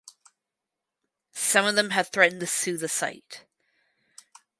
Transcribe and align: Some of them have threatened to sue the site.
Some 1.31 1.67
of 1.67 1.75
them 1.75 1.91
have 1.91 2.07
threatened 2.07 2.39
to 2.39 2.47
sue 2.47 2.75
the 2.75 2.89
site. 2.89 3.45